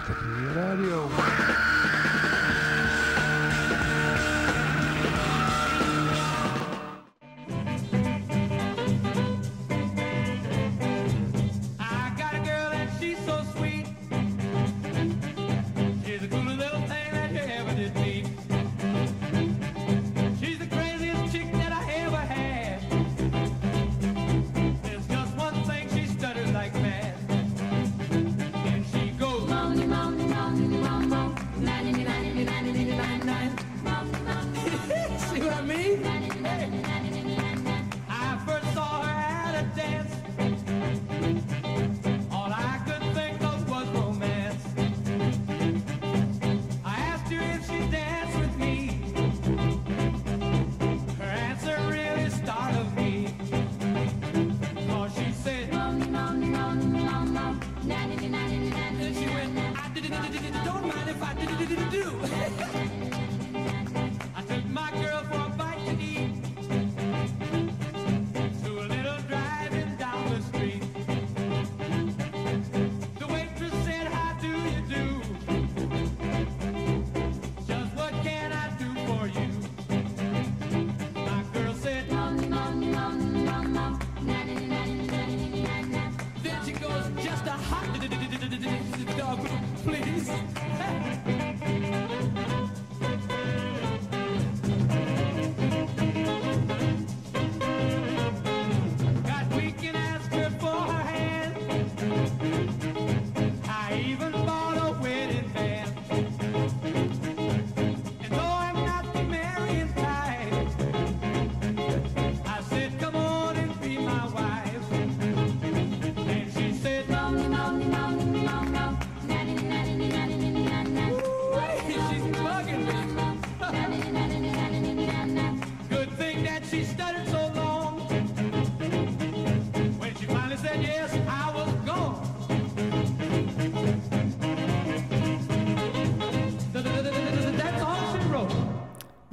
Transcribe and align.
capire 0.00 0.52
radio. 0.54 1.59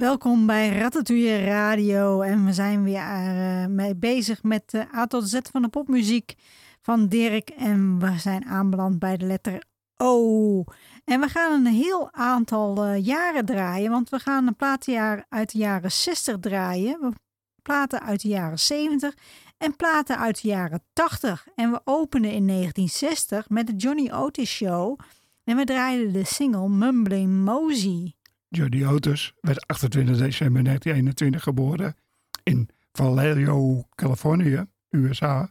Welkom 0.08 0.46
bij 0.46 0.68
Ratatouille 0.68 1.44
Radio 1.44 2.20
en 2.20 2.44
we 2.44 2.52
zijn 2.52 2.82
weer 2.82 3.00
eh, 3.00 3.66
mee 3.66 3.96
bezig 3.96 4.42
met 4.42 4.70
de 4.70 4.94
A 4.94 5.06
tot 5.06 5.28
Z 5.28 5.38
van 5.50 5.62
de 5.62 5.68
popmuziek 5.68 6.34
van 6.80 7.08
Dirk 7.08 7.48
en 7.48 7.98
we 7.98 8.18
zijn 8.18 8.44
aanbeland 8.44 8.98
bij 8.98 9.16
de 9.16 9.26
letter 9.26 9.62
O. 9.96 10.64
En 11.04 11.20
we 11.20 11.28
gaan 11.28 11.66
een 11.66 11.72
heel 11.72 12.12
aantal 12.12 12.84
eh, 12.84 13.04
jaren 13.04 13.44
draaien, 13.44 13.90
want 13.90 14.08
we 14.08 14.18
gaan 14.18 14.46
een 14.46 14.56
platenjaar 14.56 15.24
uit 15.28 15.52
de 15.52 15.58
jaren 15.58 15.92
60 15.92 16.38
draaien, 16.40 17.14
platen 17.62 18.02
uit 18.02 18.22
de 18.22 18.28
jaren 18.28 18.58
70 18.58 19.14
en 19.58 19.76
platen 19.76 20.18
uit 20.18 20.42
de 20.42 20.48
jaren 20.48 20.84
80. 20.92 21.46
En 21.54 21.70
we 21.70 21.80
openen 21.84 22.32
in 22.32 22.46
1960 22.46 23.48
met 23.48 23.66
de 23.66 23.76
Johnny 23.76 24.10
Otis 24.10 24.50
Show 24.50 24.98
en 25.44 25.56
we 25.56 25.64
draaiden 25.64 26.12
de 26.12 26.24
single 26.24 26.68
Mumbling 26.68 27.44
Mosey. 27.44 28.17
Jody 28.48 28.84
Otis 28.84 29.32
werd 29.40 29.66
28 29.66 30.18
december 30.18 30.64
1921 30.64 31.42
geboren 31.42 31.96
in 32.42 32.68
Vallejo, 32.92 33.82
Californië, 33.94 34.66
USA, 34.90 35.50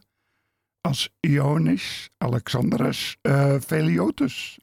als 0.80 1.14
Ionis 1.20 2.10
Alexandros 2.18 3.16
uh, 3.22 3.54
Veliotis. 3.60 4.58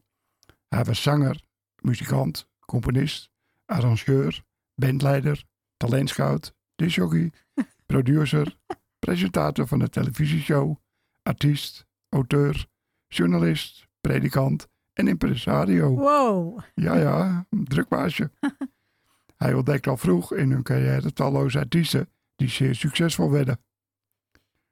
Hij 0.67 0.83
was 0.83 1.01
zanger, 1.01 1.41
muzikant, 1.81 2.47
componist, 2.59 3.29
arrangeur, 3.65 4.43
bandleider, 4.75 5.43
talentscout, 5.77 6.53
disjockey, 6.75 7.31
producer, 7.85 8.57
presentator 8.99 9.67
van 9.67 9.79
de 9.79 9.89
televisieshow, 9.89 10.75
artiest, 11.23 11.85
auteur, 12.09 12.65
journalist, 13.07 13.87
predikant 14.01 14.67
en 14.95 15.07
impresario. 15.07 15.95
Wow. 15.95 16.59
Ja, 16.73 16.97
ja, 16.97 17.45
een 17.49 17.65
druk 17.65 17.87
baasje. 17.87 18.31
Hij 19.37 19.53
ontdekte 19.53 19.89
al 19.89 19.97
vroeg 19.97 20.33
in 20.33 20.51
hun 20.51 20.63
carrière 20.63 21.13
talloze 21.13 21.59
artiesten 21.59 22.09
die 22.35 22.49
zeer 22.49 22.75
succesvol 22.75 23.31
werden. 23.31 23.59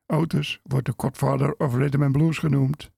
Otis 0.05 0.59
wordt 0.63 0.85
de 0.85 0.93
godfather 0.97 1.53
of 1.57 1.75
rhythm 1.75 2.03
and 2.03 2.11
blues 2.11 2.37
genoemd. 2.37 2.91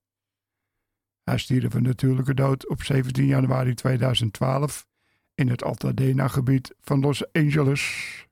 Hij 1.24 1.38
stierf 1.38 1.74
een 1.74 1.84
natuurlijke 1.84 2.34
dood 2.34 2.70
op 2.70 2.84
17 2.84 3.26
januari 3.26 3.74
2012 3.74 4.88
in 5.36 5.50
het 5.50 5.64
Altadena-gebied 5.64 6.76
van 6.82 7.00
Los 7.00 7.32
Angeles. 7.32 8.28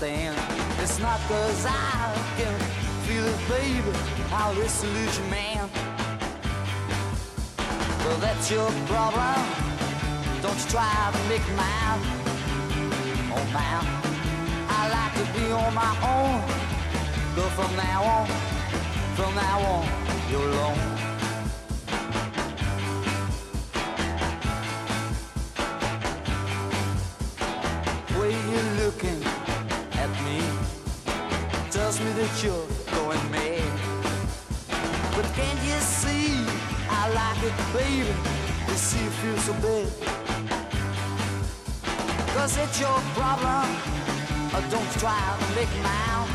Understand? 0.00 0.36
It's 0.80 0.98
not 0.98 1.20
cause 1.28 1.66
I 1.66 2.14
can 2.36 2.58
feel 3.06 3.24
it, 3.24 3.38
baby. 3.48 3.98
I'll 4.32 4.54
resolute 4.54 5.18
you, 5.18 5.24
man. 5.30 5.68
Well, 8.04 8.18
that's 8.18 8.50
your 8.50 8.70
problem. 8.86 9.44
Don't 10.42 10.56
you 10.56 10.70
try 10.70 11.10
to 11.12 11.28
make 11.28 11.46
mine. 11.56 12.00
Oh, 13.32 13.44
man. 13.52 13.84
I 14.68 14.88
like 14.96 15.14
to 15.20 15.38
be 15.38 15.52
on 15.52 15.74
my 15.74 15.94
own. 16.14 16.40
But 17.36 17.50
from 17.50 17.76
now 17.76 18.02
on, 18.02 18.26
from 19.16 19.34
now 19.34 19.60
on, 19.60 20.30
you're 20.30 20.48
alone. 20.48 20.99
Baby? 37.72 38.12
You 38.68 38.74
see 38.74 39.02
you 39.04 39.10
feel 39.10 39.36
so 39.38 39.52
bad. 39.64 39.88
Cause 42.34 42.56
it's 42.56 42.80
your 42.80 42.98
problem. 43.14 43.68
Or 44.54 44.62
don't 44.70 44.90
try 44.98 45.20
to 45.38 45.46
make 45.54 45.72
mine. 45.82 46.28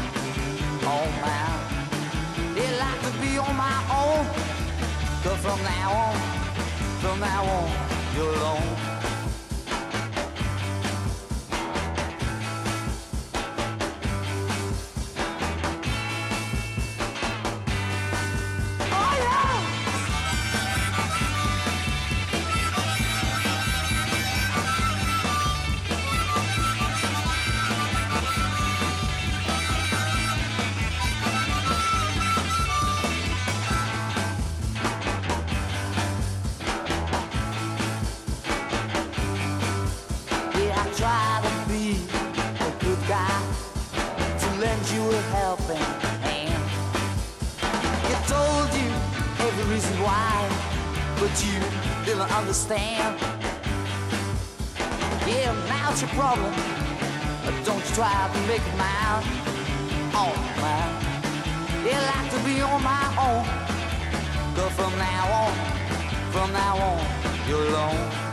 Oh 0.83 1.07
man. 1.23 1.55
They 2.55 2.69
like 2.77 3.01
to 3.07 3.11
be 3.21 3.37
on 3.37 3.55
my 3.55 3.79
own. 4.01 4.25
Cause 5.23 5.39
from 5.39 5.59
now 5.63 5.91
on, 6.05 6.15
from 7.01 7.19
now 7.19 7.43
on, 7.43 7.69
you're 8.15 8.33
alone. 8.33 8.94
You 51.43 51.59
didn't 52.05 52.31
understand. 52.31 53.19
Yeah, 55.27 55.51
now 55.67 55.91
it's 55.91 56.01
your 56.01 56.09
problem. 56.11 56.53
But 57.43 57.55
don't 57.65 57.79
you 57.79 57.95
try 57.95 58.29
to 58.31 58.39
make 58.47 58.61
it 58.61 58.77
mine. 58.77 59.23
Oh, 60.13 60.33
mine. 60.61 60.93
Yeah, 61.85 61.99
like 62.13 62.31
to 62.31 62.39
be 62.45 62.61
on 62.61 62.81
my 62.83 63.05
own. 63.27 63.43
But 64.55 64.69
from 64.77 64.93
now 64.97 65.25
on, 65.43 65.53
from 66.31 66.53
now 66.53 66.77
on, 66.77 67.49
you're 67.49 67.67
alone. 67.67 68.24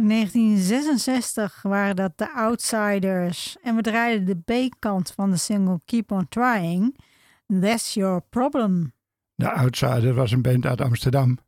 Uit 0.00 0.08
1966 0.08 1.62
waren 1.62 1.96
dat 1.96 2.18
de 2.18 2.32
Outsiders. 2.32 3.56
En 3.62 3.76
we 3.76 3.82
draaiden 3.82 4.26
de 4.26 4.68
B-kant 4.68 5.12
van 5.12 5.30
de 5.30 5.36
single 5.36 5.80
Keep 5.84 6.10
On 6.10 6.28
Trying. 6.28 6.98
That's 7.60 7.94
Your 7.94 8.22
Problem. 8.22 8.92
De 9.34 9.50
Outsider 9.50 10.14
was 10.14 10.32
een 10.32 10.42
band 10.42 10.66
uit 10.66 10.80
Amsterdam. 10.80 11.38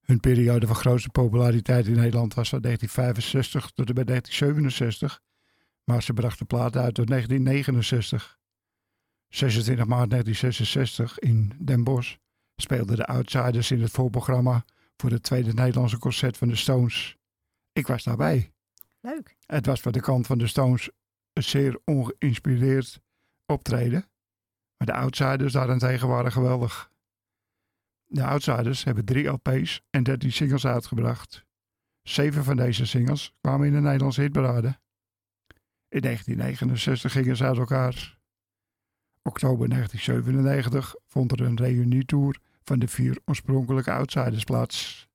Hun 0.00 0.20
periode 0.20 0.66
van 0.66 0.76
grootste 0.76 1.08
populariteit 1.08 1.86
in 1.86 1.94
Nederland 1.94 2.34
was 2.34 2.48
van 2.48 2.60
1965 2.60 3.70
tot 3.70 3.88
en 3.88 3.94
met 3.94 4.06
1967. 4.06 5.20
Maar 5.84 6.02
ze 6.02 6.12
brachten 6.12 6.46
platen 6.46 6.82
uit 6.82 6.94
tot 6.94 7.06
1969. 7.06 8.38
26 9.28 9.86
maart 9.86 10.10
1966 10.10 11.18
in 11.18 11.52
Den 11.58 11.84
Bosch 11.84 12.16
speelden 12.56 12.96
de 12.96 13.06
Outsiders 13.06 13.70
in 13.70 13.82
het 13.82 13.90
voorprogramma 13.90 14.64
voor 14.96 15.10
het 15.10 15.22
tweede 15.22 15.52
Nederlandse 15.52 15.98
concert 15.98 16.36
van 16.36 16.48
de 16.48 16.56
Stones. 16.56 17.17
Ik 17.78 17.86
was 17.86 18.04
daarbij. 18.04 18.52
Leuk. 19.00 19.36
Het 19.46 19.66
was 19.66 19.80
van 19.80 19.92
de 19.92 20.00
kant 20.00 20.26
van 20.26 20.38
de 20.38 20.46
Stones 20.46 20.90
een 21.32 21.42
zeer 21.42 21.80
ongeïnspireerd 21.84 23.00
optreden. 23.46 24.10
Maar 24.76 24.86
de 24.86 24.92
Outsiders 24.94 25.52
daarentegen 25.52 26.08
waren 26.08 26.32
geweldig. 26.32 26.92
De 28.04 28.24
Outsiders 28.24 28.84
hebben 28.84 29.04
drie 29.04 29.26
LP's 29.26 29.82
en 29.90 30.02
13 30.02 30.32
singles 30.32 30.66
uitgebracht. 30.66 31.44
Zeven 32.02 32.44
van 32.44 32.56
deze 32.56 32.86
singles 32.86 33.34
kwamen 33.40 33.66
in 33.66 33.72
de 33.72 33.80
Nederlandse 33.80 34.20
hitparade. 34.20 34.78
In 35.88 36.00
1969 36.00 37.12
gingen 37.12 37.36
ze 37.36 37.44
uit 37.44 37.58
elkaar. 37.58 38.18
Oktober 39.22 39.68
1997 39.68 40.94
vond 41.06 41.32
er 41.32 41.40
een 41.40 41.56
reunietour 41.56 42.40
van 42.62 42.78
de 42.78 42.88
vier 42.88 43.18
oorspronkelijke 43.24 43.92
Outsiders 43.92 44.44
plaats. 44.44 45.07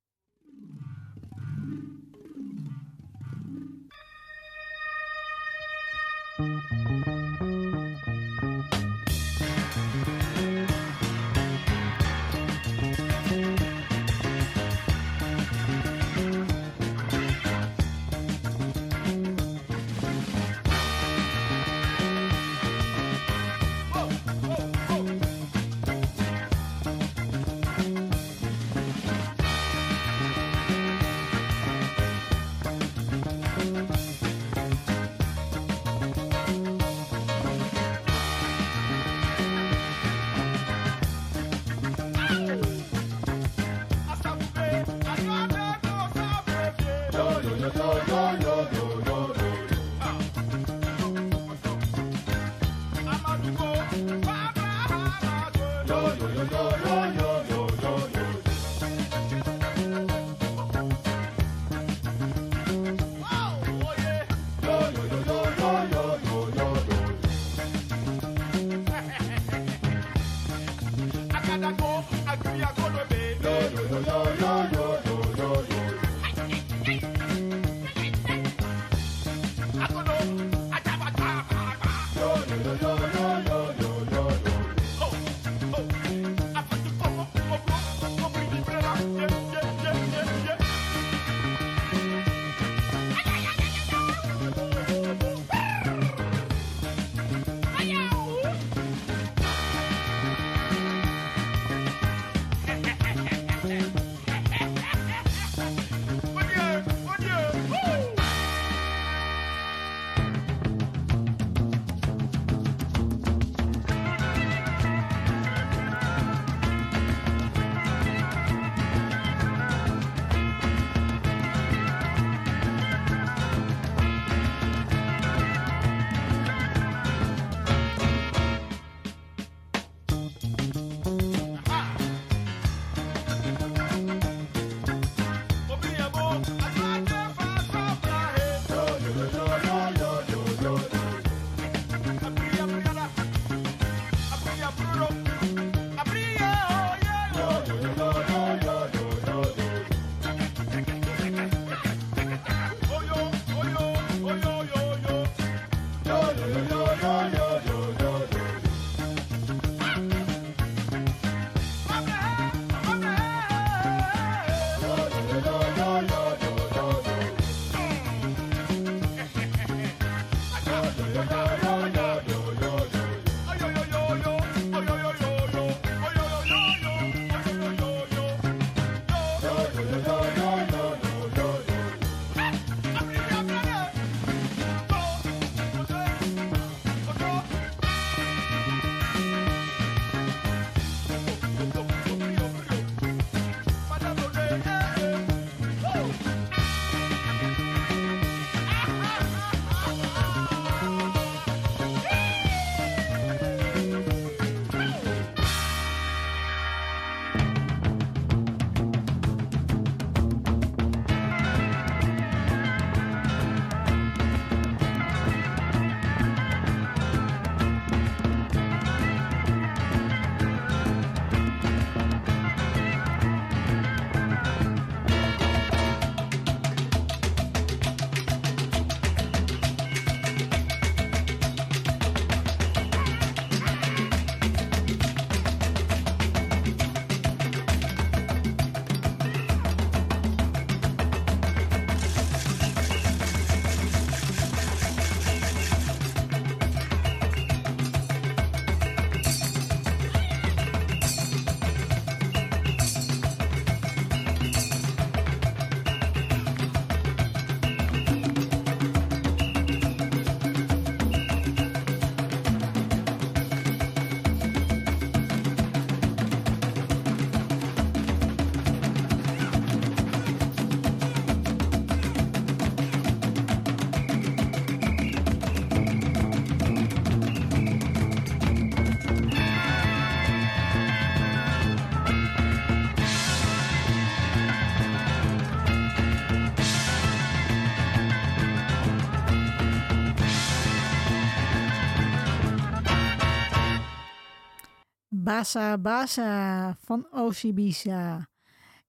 Basa 295.43 295.77
Basa 295.77 296.77
van 296.79 297.07
Osibisa. 297.11 298.29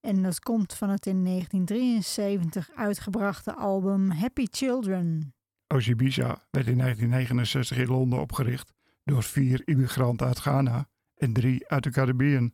En 0.01 0.23
dat 0.23 0.41
komt 0.41 0.75
van 0.75 0.91
het 0.91 1.07
in 1.07 1.25
1973 1.25 2.71
uitgebrachte 2.75 3.55
album 3.55 4.11
Happy 4.11 4.47
Children. 4.51 5.35
Ozibisa 5.67 6.27
werd 6.51 6.67
in 6.67 6.79
1969 6.79 7.77
in 7.77 7.87
Londen 7.87 8.21
opgericht 8.21 8.73
door 9.05 9.23
vier 9.23 9.63
immigranten 9.65 10.27
uit 10.27 10.39
Ghana 10.39 10.89
en 11.15 11.33
drie 11.33 11.69
uit 11.69 11.83
de 11.83 11.91
Caribbean. 11.91 12.53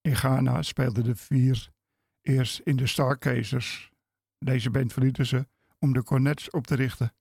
In 0.00 0.16
Ghana 0.16 0.62
speelden 0.62 1.04
de 1.04 1.16
vier 1.16 1.70
eerst 2.22 2.58
in 2.58 2.76
de 2.76 2.86
Stargazers. 2.86 3.90
Deze 4.38 4.70
band 4.70 4.92
verlieten 4.92 5.26
ze 5.26 5.46
om 5.78 5.92
de 5.92 6.02
Cornets 6.02 6.50
op 6.50 6.66
te 6.66 6.74
richten. 6.74 7.14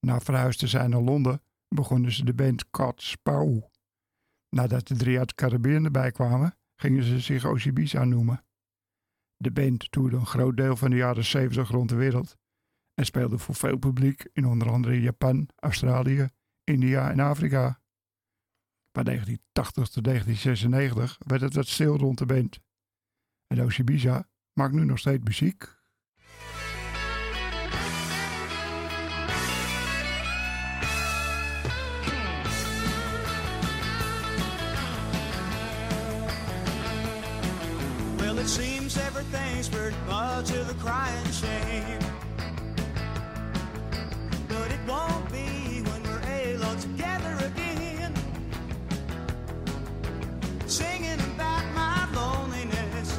Na 0.00 0.20
verhuisd 0.20 0.58
te 0.58 0.66
zijn 0.66 0.90
naar 0.90 1.00
Londen 1.00 1.42
begonnen 1.68 2.12
ze 2.12 2.24
de 2.24 2.34
band 2.34 2.70
Cats 2.70 3.16
Pau. 3.22 3.74
Nadat 4.48 4.86
de 4.86 4.96
drie 4.96 5.18
uit 5.18 5.38
de 5.38 5.80
erbij 5.82 6.10
kwamen, 6.10 6.58
gingen 6.76 7.04
ze 7.04 7.20
zich 7.20 7.44
Ozibisa 7.44 8.04
noemen. 8.04 8.44
De 9.36 9.50
band 9.50 9.90
toerde 9.90 10.16
een 10.16 10.26
groot 10.26 10.56
deel 10.56 10.76
van 10.76 10.90
de 10.90 10.96
jaren 10.96 11.24
70 11.24 11.68
rond 11.68 11.88
de 11.88 11.94
wereld 11.94 12.36
en 12.94 13.04
speelde 13.04 13.38
voor 13.38 13.54
veel 13.54 13.78
publiek 13.78 14.28
in 14.32 14.46
onder 14.46 14.70
andere 14.70 15.00
Japan, 15.00 15.48
Australië, 15.56 16.28
India 16.64 17.10
en 17.10 17.20
Afrika. 17.20 17.80
Van 18.92 19.04
1980 19.04 19.88
tot 19.88 20.04
1996 20.04 21.18
werd 21.26 21.40
het 21.40 21.54
wat 21.54 21.66
stil 21.66 21.96
rond 21.96 22.18
de 22.18 22.26
band. 22.26 22.60
En 23.46 23.60
Ozibisa 23.60 24.28
maakt 24.52 24.74
nu 24.74 24.84
nog 24.84 24.98
steeds 24.98 25.24
muziek. 25.24 25.75
Everything's 39.16 39.68
pretty 39.68 39.96
much 40.06 40.50
of 40.50 40.68
a 40.70 40.74
crying 40.74 41.30
shame. 41.32 41.98
But 44.48 44.70
it 44.70 44.80
won't 44.86 45.32
be 45.32 45.82
when 45.88 46.02
we're 46.02 46.66
all 46.66 46.76
together 46.76 47.34
again. 47.46 48.14
Singing 50.66 51.20
about 51.34 51.64
my 51.74 52.06
loneliness 52.14 53.18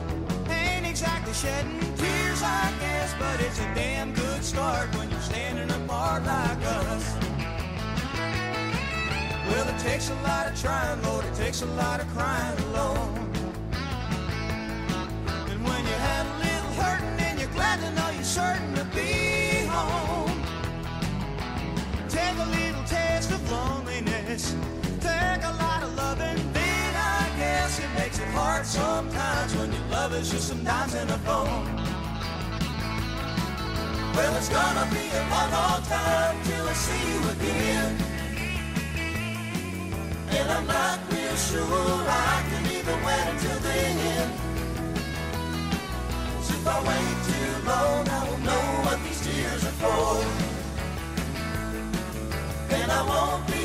ain't 0.49 0.85
exactly 0.85 1.33
shedding 1.33 1.79
tears, 1.95 2.43
I 2.43 2.71
guess, 2.79 3.15
but 3.17 3.41
it's 3.41 3.59
a 3.59 3.73
damn 3.73 4.13
good 4.13 4.43
start 4.43 4.95
when 4.95 5.09
you're 5.09 5.19
standing 5.21 5.71
apart 5.81 6.23
like 6.25 6.63
us. 6.63 7.15
Well, 9.47 9.67
it 9.67 9.79
takes 9.79 10.11
a 10.11 10.15
lot 10.21 10.47
of 10.47 10.61
trying, 10.61 11.01
Lord, 11.03 11.25
it 11.25 11.33
takes 11.33 11.63
a 11.63 11.67
lot 11.81 12.01
of 12.01 12.07
crying 12.09 12.59
alone. 12.69 13.26
Certain 18.37 18.71
to 18.75 18.85
be 18.97 19.65
home. 19.75 20.31
Take 22.07 22.37
a 22.45 22.47
little 22.57 22.85
taste 22.95 23.31
of 23.31 23.41
loneliness. 23.51 24.43
Take 25.09 25.43
a 25.51 25.53
lot 25.63 25.81
of 25.85 25.91
loving, 25.95 26.39
then 26.57 26.91
I 27.19 27.23
guess 27.39 27.79
it 27.79 27.91
makes 27.99 28.19
it 28.19 28.29
hard 28.39 28.63
sometimes 28.65 29.55
when 29.55 29.69
your 29.73 29.87
love 29.89 30.13
is 30.13 30.29
just 30.29 30.49
some 30.49 30.63
dimes 30.63 30.93
in 30.93 31.09
a 31.17 31.19
phone. 31.27 31.65
Well, 34.15 34.33
it's 34.39 34.51
gonna 34.59 34.87
be 34.97 35.05
a 35.21 35.23
long, 35.33 35.49
long 35.57 35.81
time 35.97 36.35
till 36.47 36.65
I 36.73 36.75
see 36.85 37.03
you 37.11 37.19
again. 37.35 37.91
And 40.37 40.47
I'm 40.55 40.67
not 40.77 40.97
real 41.11 41.37
sure 41.49 42.05
I 42.33 42.35
can 42.49 42.63
even 42.77 42.97
wait 43.07 43.25
until 43.33 43.59
then. 43.69 44.27
'Cause 46.27 46.49
if 46.55 46.67
I 46.75 46.77
wait 46.89 47.17
are 52.69 52.89
I 52.89 53.01
won't 53.09 53.47
be 53.47 53.63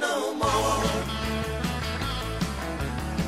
no 0.00 0.34
more. 0.34 0.84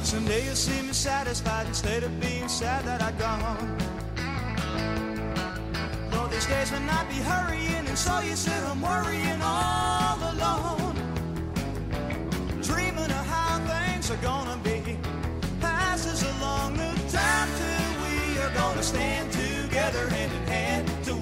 Someday 0.04 0.44
you'll 0.46 0.54
see 0.54 0.82
me 0.82 0.92
satisfied 0.92 1.66
instead 1.66 2.02
of 2.04 2.20
being 2.20 2.48
sad 2.48 2.84
that 2.84 3.02
I 3.02 3.12
gone. 3.12 3.78
Though 6.10 6.28
these 6.28 6.46
days 6.46 6.70
when 6.72 6.88
I 6.88 7.04
be 7.04 7.16
hurrying, 7.16 7.86
and 7.88 7.98
so 7.98 8.20
you 8.20 8.36
sit 8.36 8.62
I'm 8.64 8.80
worrying 8.80 9.42
all 9.42 10.18
alone. 10.32 10.94
Dreaming 12.62 13.10
of 13.18 13.26
how 13.26 13.58
things 13.66 14.10
are 14.10 14.22
gonna 14.22 14.56
be. 14.62 14.69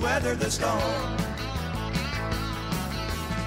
Weather 0.03 0.35
the 0.35 0.51
storm. 0.51 1.17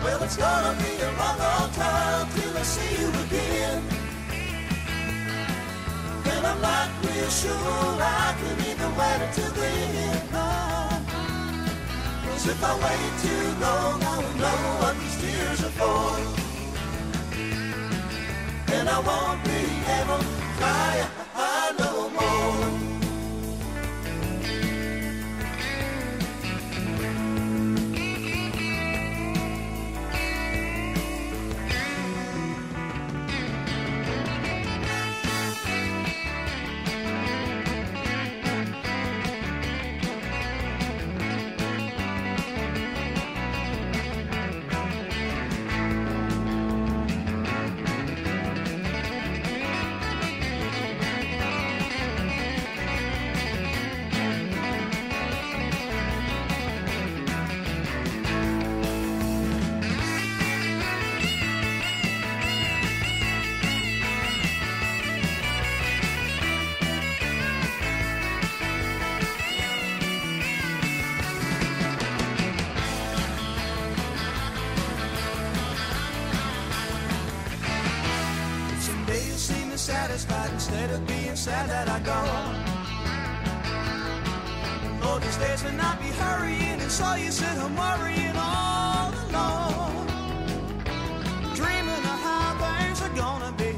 Well, 0.04 0.22
it's 0.24 0.38
gonna 0.38 0.76
be 0.78 0.94
a 1.02 1.12
long, 1.20 1.38
long 1.38 1.72
time 1.72 2.28
till 2.36 2.58
I 2.58 2.64
see 2.64 3.02
you 3.02 3.10
again. 3.26 3.84
And 6.34 6.48
I'm 6.48 6.62
not 6.62 6.90
real 7.04 7.30
sure 7.30 7.98
I 8.02 8.36
can 8.40 8.58
even 8.70 8.92
wait 9.00 9.20
until 9.28 9.52
then. 9.52 10.32
No. 10.32 10.50
'Cause 12.24 12.48
if 12.48 12.64
I 12.64 12.74
wait 12.86 13.12
too 13.26 13.46
long, 13.66 14.04
I 14.04 14.18
will 14.24 14.38
know 14.44 14.60
what 14.82 14.94
these 15.00 15.18
tears 15.22 15.62
are 15.68 15.76
for. 15.80 16.18
And 18.76 18.90
I 18.90 19.00
won't 19.00 19.44
be 19.44 19.62
able 20.00 20.20
to 20.20 20.36
cry 20.58 20.96
instead 80.62 80.92
of 80.92 81.08
being 81.08 81.36
sad 81.36 81.68
that 81.72 81.90
I 81.90 81.98
go. 82.06 82.22
Lord, 85.04 85.24
these 85.24 85.38
days 85.38 85.64
when 85.64 85.80
I 85.80 85.96
be 85.96 86.10
hurrying 86.22 86.80
and 86.80 86.92
saw 86.92 87.16
you 87.16 87.32
sit 87.32 87.58
home 87.58 87.76
worrying 87.76 88.36
all 88.38 89.10
alone. 89.26 90.06
Dreaming 91.56 92.04
of 92.14 92.20
how 92.28 92.54
things 92.62 93.02
are 93.02 93.16
gonna 93.24 93.52
be. 93.58 93.74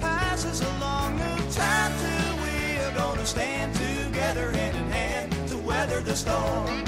Passes 0.00 0.62
along 0.62 1.18
the 1.18 1.34
time 1.52 1.92
till 2.02 2.32
we 2.44 2.56
are 2.84 2.94
gonna 2.96 3.26
stand 3.26 3.74
together 3.74 4.50
hand 4.52 4.76
in 4.78 4.88
hand 4.90 5.48
to 5.50 5.58
weather 5.58 6.00
the 6.00 6.16
storm. 6.16 6.84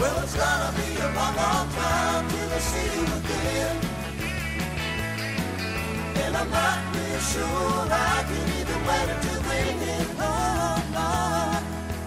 Well, 0.00 0.16
it's 0.24 0.34
gonna 0.34 0.72
be 0.74 0.90
a 0.98 1.08
long, 1.14 1.36
long 1.36 1.68
time 1.70 2.28
till 2.30 2.50
I 2.50 2.58
see 2.58 2.88
you 2.96 3.04
again. 3.20 3.89
And 6.30 6.38
I'm 6.38 6.48
not 6.48 6.78
real 6.94 7.18
sure 7.18 7.88
I 7.90 8.22
can 8.28 8.44
even 8.60 8.80
wait 8.86 9.08
until 9.14 9.40
then. 9.50 10.06
Oh, 10.20 10.78
no. 10.94 11.08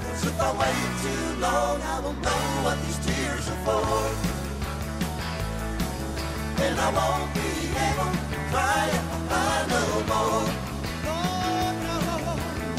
'Cause 0.01 0.23
if 0.29 0.39
I 0.39 0.49
wait 0.61 0.91
too 1.03 1.25
long, 1.41 1.81
I 1.81 1.99
won't 1.99 2.21
know 2.21 2.43
what 2.63 2.77
these 2.85 2.99
tears 3.05 3.49
are 3.53 3.61
for. 3.65 3.83
And 6.65 6.79
I 6.79 6.89
won't 6.97 7.33
be 7.33 7.49
able 7.89 8.11
to 8.31 8.37
cry 8.51 8.87
I 9.29 9.65
no 9.73 9.83
more. 10.11 10.45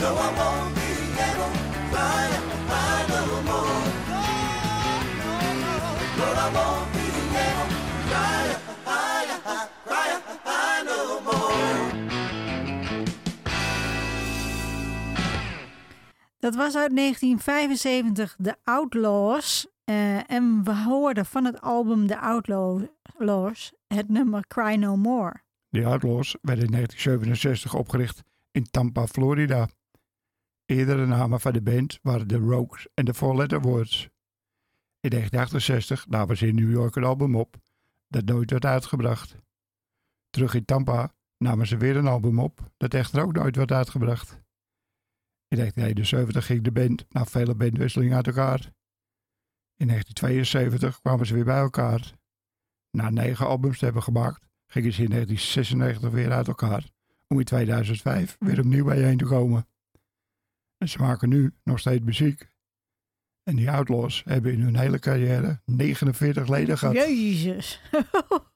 No, 0.00 0.08
I 0.26 0.30
won't 0.40 0.74
be 0.78 0.90
able 1.28 1.52
to 1.74 1.80
cry 1.92 2.26
I 2.70 3.06
no 3.12 3.22
more. 3.50 3.82
No, 4.12 4.24
no, 5.64 5.78
Lord, 6.18 6.38
I 6.46 6.48
won't 6.56 6.93
Dat 16.44 16.54
was 16.54 16.76
uit 16.76 16.96
1975, 16.96 18.36
The 18.42 18.56
Outlaws. 18.64 19.66
Eh, 19.84 20.30
en 20.30 20.64
we 20.64 20.76
hoorden 20.76 21.26
van 21.26 21.44
het 21.44 21.60
album 21.60 22.06
The 22.06 22.18
Outlaws 22.18 23.72
het 23.86 24.08
nummer 24.08 24.46
Cry 24.46 24.74
No 24.74 24.96
More. 24.96 25.34
De 25.68 25.84
Outlaws 25.84 26.36
werden 26.42 26.64
in 26.64 26.70
1967 26.70 27.74
opgericht 27.74 28.22
in 28.50 28.64
Tampa, 28.70 29.06
Florida. 29.06 29.68
Eerdere 30.64 31.06
namen 31.06 31.40
van 31.40 31.52
de 31.52 31.62
band 31.62 31.98
waren 32.02 32.28
de 32.28 32.38
Rogues 32.38 32.86
en 32.94 33.04
de 33.04 33.14
Four 33.14 33.36
Letter 33.36 33.60
Words. 33.60 34.08
In 35.00 35.10
1968 35.10 36.06
namen 36.08 36.36
ze 36.36 36.46
in 36.46 36.54
New 36.54 36.70
York 36.70 36.96
een 36.96 37.04
album 37.04 37.36
op 37.36 37.56
dat 38.08 38.24
nooit 38.24 38.50
werd 38.50 38.64
uitgebracht. 38.64 39.36
Terug 40.30 40.54
in 40.54 40.64
Tampa 40.64 41.12
namen 41.38 41.66
ze 41.66 41.76
weer 41.76 41.96
een 41.96 42.06
album 42.06 42.38
op 42.38 42.60
dat 42.76 42.94
echter 42.94 43.22
ook 43.22 43.32
nooit 43.32 43.56
werd 43.56 43.72
uitgebracht. 43.72 44.42
In 45.48 45.56
1971 45.58 46.46
ging 46.46 46.62
de 46.62 46.72
band 46.72 47.04
na 47.08 47.24
vele 47.24 47.54
bandwisselingen 47.54 48.16
uit 48.16 48.26
elkaar. 48.26 48.72
In 49.76 49.86
1972 49.86 51.00
kwamen 51.00 51.26
ze 51.26 51.34
weer 51.34 51.44
bij 51.44 51.58
elkaar. 51.58 52.12
Na 52.90 53.10
negen 53.10 53.46
albums 53.46 53.78
te 53.78 53.84
hebben 53.84 54.02
gemaakt, 54.02 54.46
gingen 54.66 54.92
ze 54.92 55.02
in 55.02 55.10
1996 55.10 56.10
weer 56.10 56.32
uit 56.32 56.48
elkaar, 56.48 56.90
om 57.28 57.38
in 57.38 57.44
2005 57.44 58.36
weer 58.38 58.58
opnieuw 58.58 58.84
bijeen 58.84 59.16
te 59.16 59.24
komen. 59.24 59.68
En 60.78 60.88
ze 60.88 60.98
maken 60.98 61.28
nu 61.28 61.54
nog 61.62 61.78
steeds 61.78 62.04
muziek. 62.04 62.48
En 63.42 63.56
die 63.56 63.70
Outlaws 63.70 64.22
hebben 64.24 64.52
in 64.52 64.60
hun 64.60 64.76
hele 64.76 64.98
carrière 64.98 65.60
49 65.64 66.48
leden 66.48 66.78
gehad. 66.78 66.94
Jezus. 66.94 67.80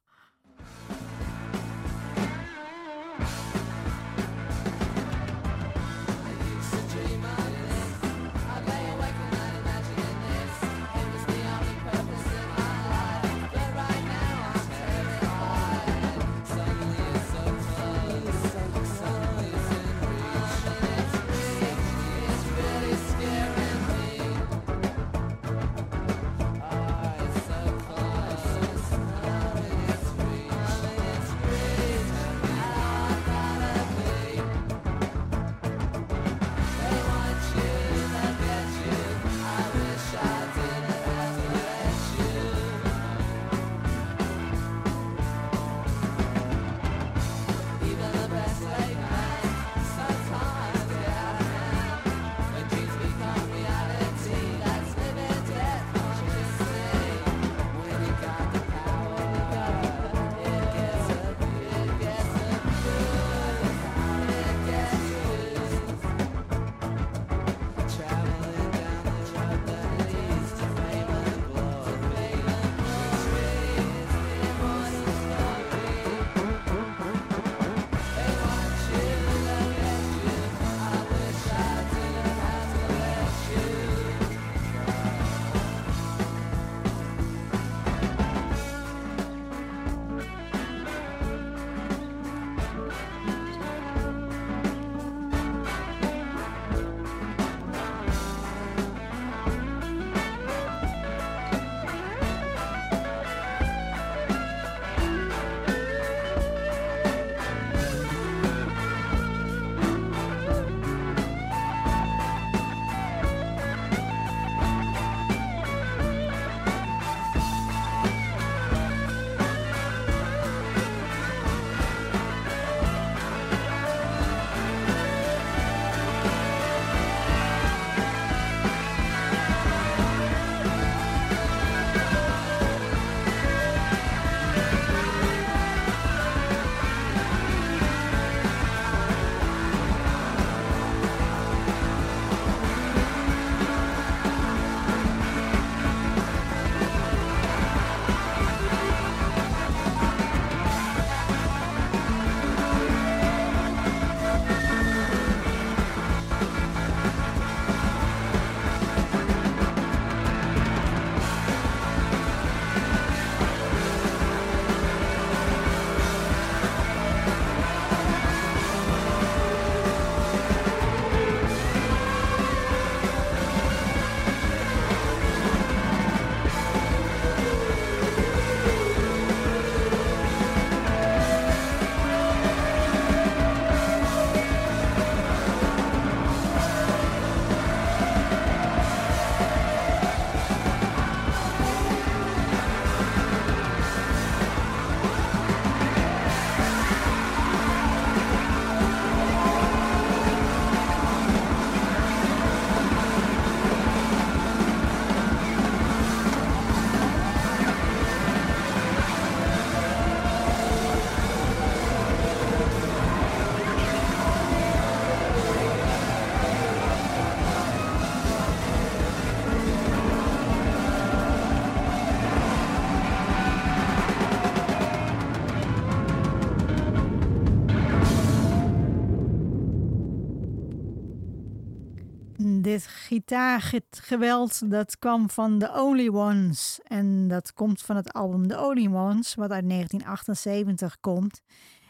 gitaargeweld 233.08 234.70
dat 234.70 234.98
kwam 234.98 235.30
van 235.30 235.58
The 235.58 235.72
Only 235.72 236.08
Ones. 236.08 236.80
En 236.82 237.28
dat 237.28 237.52
komt 237.52 237.82
van 237.82 237.96
het 237.96 238.12
album 238.12 238.46
The 238.48 238.60
Only 238.60 238.86
Ones, 238.86 239.34
wat 239.34 239.50
uit 239.50 239.68
1978 239.68 241.00
komt. 241.00 241.40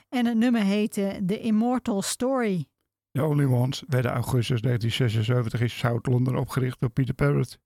En 0.09 0.27
het 0.27 0.37
nummer 0.37 0.63
heette 0.63 1.23
The 1.27 1.41
Immortal 1.41 2.03
Story. 2.03 2.67
De 3.11 3.25
Only 3.25 3.45
Ones 3.45 3.83
werden 3.89 4.11
augustus 4.11 4.61
1976 4.61 5.61
in 5.61 5.71
South 5.71 6.07
London 6.07 6.37
opgericht 6.37 6.81
door 6.81 6.91
Peter 6.91 7.15
Parrott. 7.15 7.59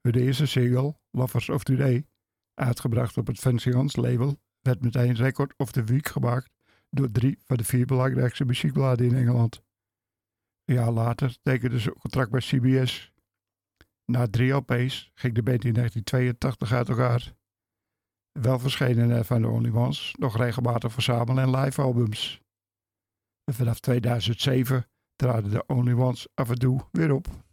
Hun 0.00 0.14
eerste 0.14 0.46
single, 0.46 0.96
Lovers 1.10 1.48
of 1.48 1.62
Today, 1.62 2.06
uitgebracht 2.54 3.16
op 3.16 3.26
het 3.26 3.38
Fancy 3.38 3.70
Hans 3.70 3.96
label, 3.96 4.40
werd 4.60 4.80
meteen 4.80 5.14
Record 5.14 5.54
of 5.56 5.72
the 5.72 5.84
Week 5.84 6.08
gemaakt 6.08 6.50
door 6.90 7.10
drie 7.10 7.38
van 7.44 7.56
de 7.56 7.64
vier 7.64 7.86
belangrijkste 7.86 8.44
muziekbladen 8.44 9.06
in 9.06 9.14
Engeland. 9.14 9.64
Jaar 10.72 10.90
later 10.90 11.36
tekende 11.42 11.80
ze 11.80 11.88
een 11.88 12.00
contract 12.00 12.30
bij 12.30 12.40
CBS. 12.40 13.12
Na 14.04 14.26
drie 14.26 14.52
LP's 14.52 15.10
ging 15.14 15.34
de 15.34 15.42
band 15.42 15.64
in 15.64 15.72
1982 15.72 16.72
uit 16.72 16.88
elkaar. 16.88 17.34
Wel 18.32 18.58
verschenen 18.58 19.10
er 19.10 19.24
van 19.24 19.42
de 19.42 19.48
Only 19.48 19.70
Ones 19.70 20.14
nog 20.18 20.36
regelmatig 20.36 20.92
verzamelen 20.92 21.44
en 21.44 21.60
live 21.60 21.82
albums. 21.82 22.40
En 23.44 23.54
vanaf 23.54 23.80
2007 23.80 24.88
traden 25.16 25.50
de 25.50 25.66
Only 25.66 25.92
Ones 25.92 26.28
af 26.34 26.50
en 26.50 26.58
toe 26.58 26.88
weer 26.92 27.12
op. 27.12 27.45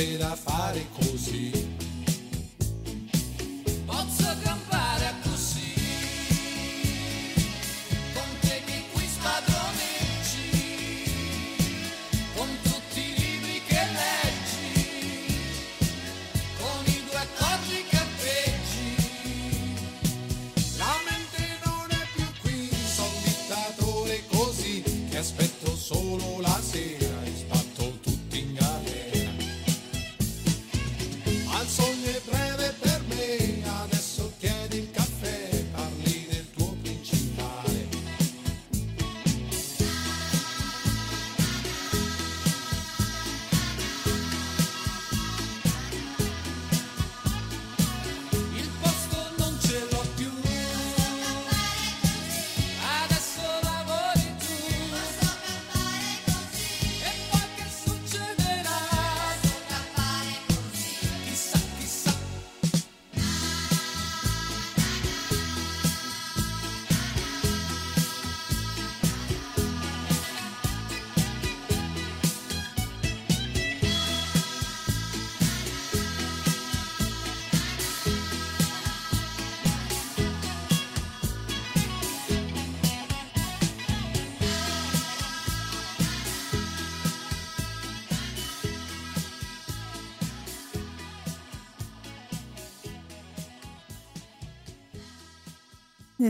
feira 0.00 0.34
farei 0.34 0.86
com 0.96 1.09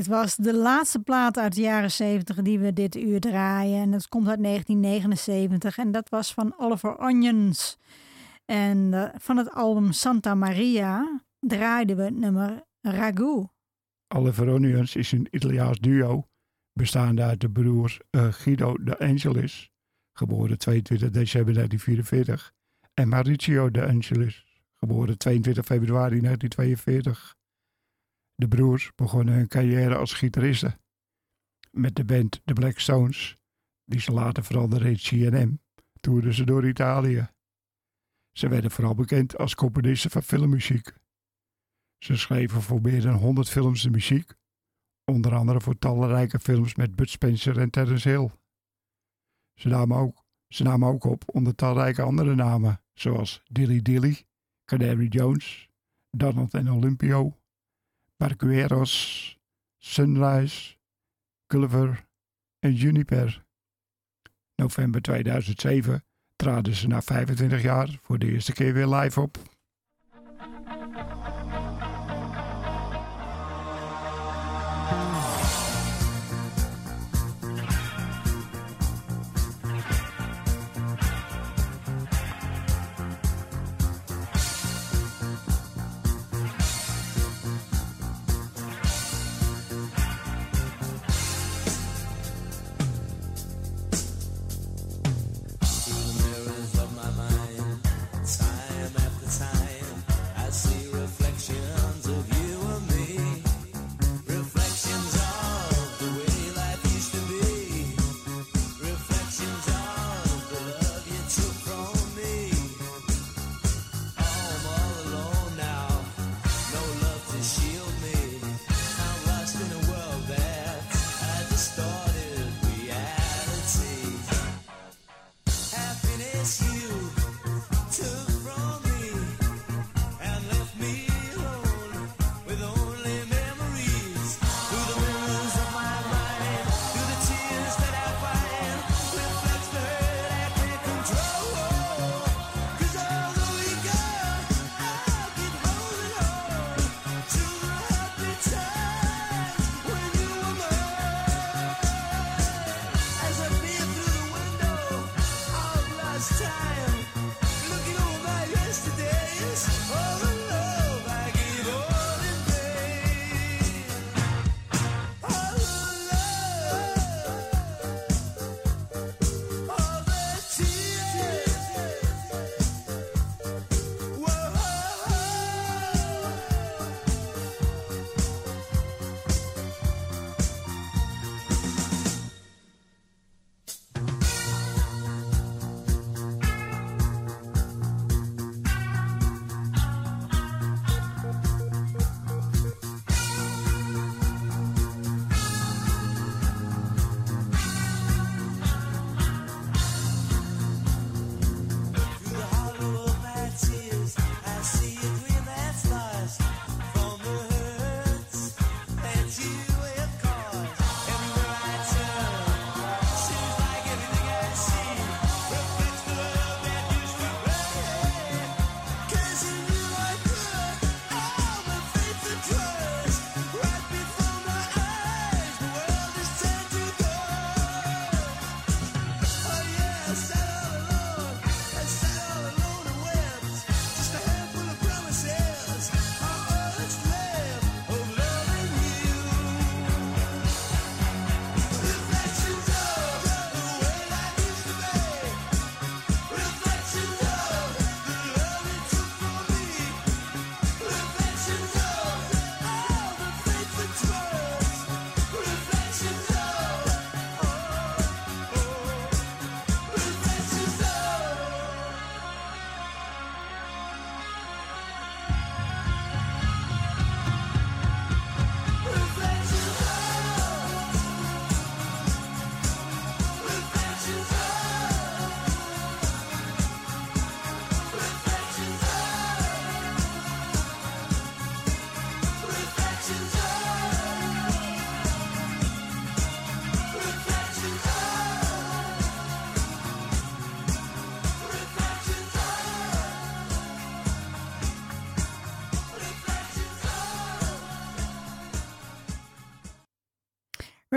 Dit 0.00 0.08
was 0.08 0.36
de 0.36 0.54
laatste 0.54 0.98
plaat 0.98 1.38
uit 1.38 1.54
de 1.54 1.60
jaren 1.60 1.90
70 1.90 2.42
die 2.42 2.58
we 2.58 2.72
dit 2.72 2.96
uur 2.96 3.20
draaien. 3.20 3.82
En 3.82 3.90
dat 3.90 4.08
komt 4.08 4.28
uit 4.28 4.42
1979 4.42 5.78
en 5.78 5.92
dat 5.92 6.08
was 6.08 6.34
van 6.34 6.54
Oliver 6.58 6.98
Onions. 6.98 7.78
En 8.44 8.94
eh, 8.94 9.08
van 9.18 9.36
het 9.36 9.50
album 9.50 9.92
Santa 9.92 10.34
Maria 10.34 11.20
draaiden 11.40 11.96
we 11.96 12.02
het 12.02 12.16
nummer 12.16 12.62
Ragu. 12.80 13.46
Oliver 14.08 14.52
Onions 14.52 14.96
is 14.96 15.12
een 15.12 15.28
Italiaans 15.30 15.78
duo, 15.78 16.28
bestaande 16.72 17.22
uit 17.22 17.40
de 17.40 17.50
broers 17.50 18.00
eh, 18.10 18.32
Guido 18.32 18.76
de 18.80 18.98
Angelis, 18.98 19.70
geboren 20.12 20.58
22 20.58 21.10
december 21.10 21.54
1944, 21.54 22.52
en 22.94 23.08
Mauricio 23.08 23.70
de 23.70 23.86
Angelis, 23.86 24.44
geboren 24.76 25.18
22 25.18 25.64
februari 25.64 26.20
1942. 26.20 27.38
De 28.40 28.48
broers 28.48 28.94
begonnen 28.94 29.34
hun 29.34 29.48
carrière 29.48 29.96
als 29.96 30.12
gitaristen 30.12 30.80
met 31.70 31.96
de 31.96 32.04
band 32.04 32.40
The 32.44 32.52
Black 32.52 32.78
Stones, 32.78 33.36
die 33.84 34.00
ze 34.00 34.12
later 34.12 34.44
veranderde 34.44 34.88
in 34.90 34.96
CNM, 34.96 35.60
toerden 36.00 36.34
ze 36.34 36.44
door 36.44 36.68
Italië. 36.68 37.28
Ze 38.32 38.48
werden 38.48 38.70
vooral 38.70 38.94
bekend 38.94 39.38
als 39.38 39.54
componisten 39.54 40.10
van 40.10 40.22
filmmuziek. 40.22 40.92
Ze 41.98 42.16
schreven 42.16 42.62
voor 42.62 42.80
meer 42.80 43.00
dan 43.00 43.14
100 43.14 43.48
films 43.48 43.82
de 43.82 43.90
muziek, 43.90 44.34
onder 45.04 45.34
andere 45.34 45.60
voor 45.60 45.78
talrijke 45.78 46.38
films 46.38 46.74
met 46.74 46.96
Bud 46.96 47.10
Spencer 47.10 47.58
en 47.58 47.70
Terence 47.70 48.08
Hill. 48.08 48.30
Ze 49.54 49.68
namen 49.68 49.96
ook, 49.96 50.24
ze 50.48 50.62
namen 50.62 50.88
ook 50.88 51.04
op 51.04 51.22
onder 51.26 51.54
talrijke 51.54 52.02
andere 52.02 52.34
namen, 52.34 52.82
zoals 52.92 53.42
Dilly 53.44 53.82
Dilly, 53.82 54.24
Canary 54.64 55.06
Jones, 55.06 55.70
Donald 56.10 56.54
en 56.54 56.72
Olympio, 56.72 57.39
Barqueros, 58.20 59.38
Sunrise, 59.78 60.76
Culver 61.46 62.06
en 62.58 62.74
Juniper. 62.74 63.44
November 64.56 65.00
2007 65.00 66.04
traden 66.36 66.74
ze 66.74 66.86
na 66.86 67.02
25 67.02 67.62
jaar 67.62 67.98
voor 68.02 68.18
de 68.18 68.32
eerste 68.32 68.52
keer 68.52 68.72
weer 68.72 68.86
live 68.86 69.20
op. 69.20 69.38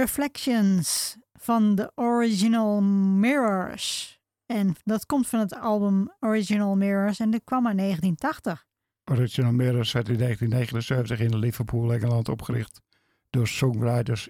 Reflections 0.04 1.18
van 1.34 1.76
de 1.76 1.92
Original 1.96 2.82
Mirrors. 2.82 4.20
En 4.46 4.76
dat 4.84 5.06
komt 5.06 5.28
van 5.28 5.40
het 5.40 5.56
album 5.56 6.14
Original 6.20 6.76
Mirrors 6.76 7.20
en 7.20 7.32
dat 7.32 7.42
kwam 7.44 7.68
in 7.68 7.78
1980. 7.78 8.66
Original 9.12 9.52
Mirrors 9.52 9.92
werd 9.92 10.10
in 10.10 10.18
1979 10.18 11.20
in 11.20 11.38
Liverpool, 11.38 11.94
Engeland 11.94 12.30
opgericht 12.30 12.82
door 13.30 13.48
songwriters 13.48 14.30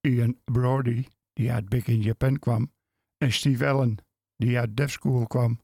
Ian 0.00 0.40
Brody, 0.44 1.06
die 1.32 1.52
uit 1.52 1.68
Big 1.68 1.86
in 1.86 2.02
Japan 2.02 2.38
kwam, 2.38 2.72
en 3.18 3.32
Steve 3.32 3.66
Allen, 3.66 3.96
die 4.36 4.58
uit 4.58 4.76
Deaf 4.76 4.90
School 4.90 5.26
kwam. 5.26 5.60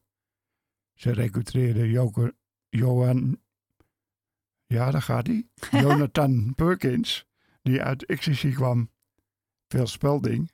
Ze 0.93 1.11
recruteerden 1.11 1.89
Johan, 2.69 3.39
ja 4.65 4.91
daar 4.91 5.01
gaat 5.01 5.27
hij, 5.27 5.47
Jonathan 5.81 6.53
Perkins, 6.55 7.25
die 7.61 7.81
uit 7.81 8.05
XTC 8.05 8.53
kwam. 8.53 8.91
Phil 9.73 9.87
Spelding, 9.87 10.51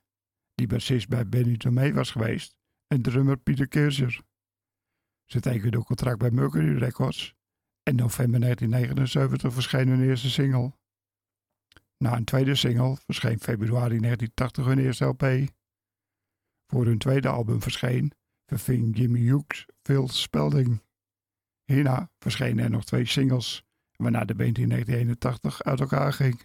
die 0.55 0.67
bassist 0.67 1.09
bij 1.09 1.27
Benny 1.27 1.57
Tomei 1.57 1.93
was 1.93 2.11
geweest, 2.11 2.57
en 2.87 3.01
drummer 3.01 3.37
Pieter 3.37 3.67
Keurzer. 3.67 4.21
Ze 5.25 5.39
tekende 5.39 5.77
een 5.77 5.83
contract 5.83 6.17
bij 6.17 6.31
Mercury 6.31 6.77
Records 6.77 7.35
en 7.83 7.91
in 7.91 7.95
november 7.95 8.39
1979 8.39 9.53
verscheen 9.53 9.87
hun 9.87 10.09
eerste 10.09 10.29
single. 10.29 10.73
Na 11.97 12.15
een 12.15 12.23
tweede 12.23 12.55
single 12.55 12.97
verscheen 13.05 13.39
februari 13.39 13.99
1980 13.99 14.65
hun 14.65 14.79
eerste 14.79 15.05
LP. 15.05 15.51
Voor 16.67 16.85
hun 16.85 16.97
tweede 16.97 17.27
album 17.27 17.61
verscheen, 17.61 18.11
verving 18.45 18.97
Jimmy 18.97 19.19
Hughes 19.19 19.65
Phil 19.81 20.07
Spelding. 20.07 20.81
Hierna 21.63 22.11
verschenen 22.19 22.63
er 22.63 22.69
nog 22.69 22.85
twee 22.85 23.05
singles, 23.05 23.63
waarna 23.95 24.25
de 24.25 24.35
band 24.35 24.57
in 24.57 24.69
1981 24.69 25.63
uit 25.63 25.79
elkaar 25.79 26.13
ging. 26.13 26.41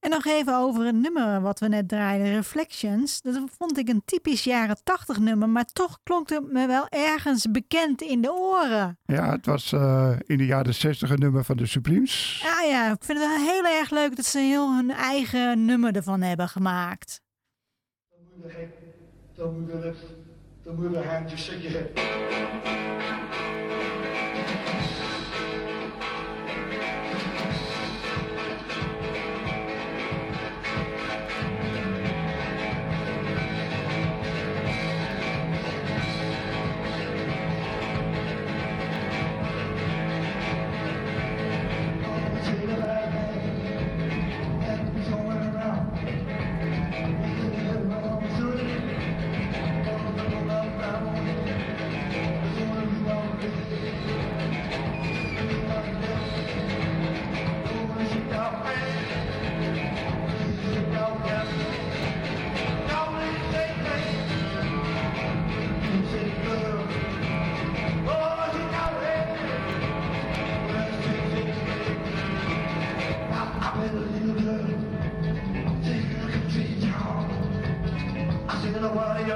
En 0.00 0.10
nog 0.10 0.26
even 0.26 0.56
over 0.56 0.86
een 0.86 1.00
nummer 1.00 1.40
wat 1.40 1.60
we 1.60 1.68
net 1.68 1.88
draaiden, 1.88 2.32
Reflections. 2.32 3.20
Dat 3.20 3.40
vond 3.58 3.78
ik 3.78 3.88
een 3.88 4.02
typisch 4.04 4.44
jaren 4.44 4.76
80 4.82 5.18
nummer, 5.18 5.48
maar 5.48 5.64
toch 5.64 5.98
klonk 6.02 6.28
het 6.28 6.52
me 6.52 6.66
wel 6.66 6.86
ergens 6.88 7.50
bekend 7.50 8.02
in 8.02 8.20
de 8.20 8.32
oren. 8.32 8.98
Ja, 9.04 9.30
het 9.30 9.46
was 9.46 9.72
eh, 9.72 10.12
in 10.26 10.38
de 10.38 10.46
jaren 10.46 10.74
60 10.74 11.10
een 11.10 11.18
nummer 11.18 11.44
van 11.44 11.56
de 11.56 11.66
Supremes. 11.66 12.40
Ja, 12.42 12.62
ja, 12.62 12.92
ik 12.92 13.04
vind 13.04 13.18
het 13.18 13.28
wel 13.28 13.38
heel 13.38 13.66
erg 13.66 13.90
leuk 13.90 14.16
dat 14.16 14.24
ze 14.24 14.38
heel 14.38 14.74
hun 14.74 14.90
eigen 14.90 15.64
nummer 15.64 15.96
ervan 15.96 16.22
hebben 16.22 16.48
gemaakt. 16.48 17.20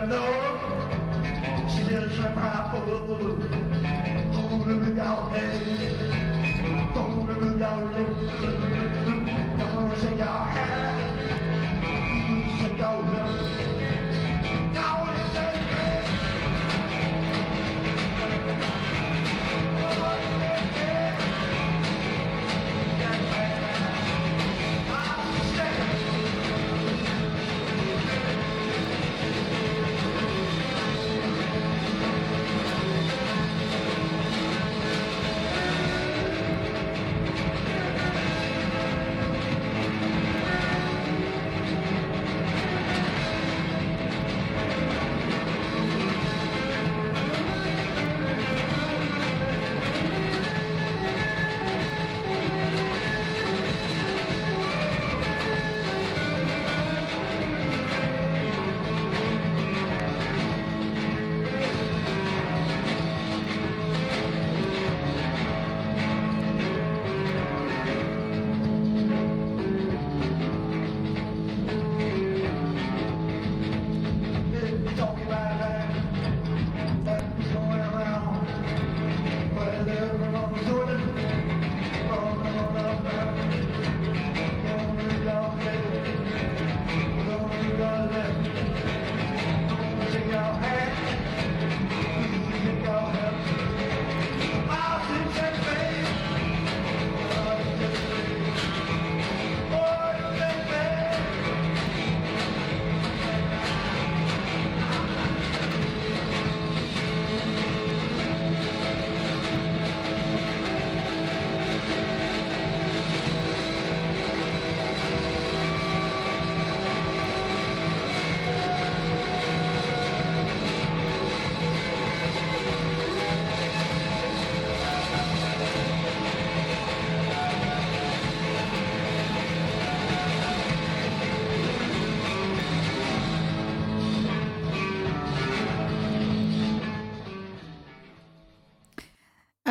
them 0.01 0.09
know 0.09 1.69
she 1.69 1.83
didn't 1.85 2.15
try 2.17 2.35
my 2.35 2.71
fool. 2.71 3.07
Hold 4.33 4.63
her 4.65 4.77
without 4.77 5.33
me. 5.33 5.41
Hold 6.95 7.29
her 7.29 7.39
without 7.41 7.95
head. 7.95 8.07
Don't 9.59 10.01
shake 10.01 10.19
your 10.19 10.45
head. 10.55 10.95
Shake 12.61 12.79
your 12.79 13.03
head. 13.05 13.31
Don't 14.75 15.30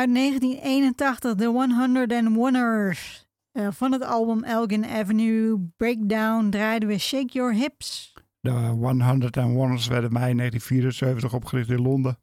Uit 0.00 0.14
1981, 0.14 1.34
The 1.34 1.48
101ers. 2.98 3.28
Eh 3.52 3.68
van 3.70 3.92
het 3.92 4.02
album 4.02 4.44
Elgin 4.44 4.86
Avenue 4.86 5.58
Breakdown 5.76 6.48
draaiden 6.48 6.88
we 6.88 6.98
Shake 6.98 7.32
Your 7.32 7.54
Hips. 7.54 8.12
De 8.40 8.50
101ers 8.50 9.88
werden 9.88 10.12
mei 10.12 10.34
1974 10.34 11.34
opgericht 11.34 11.70
in 11.70 11.82
Londen. 11.82 12.18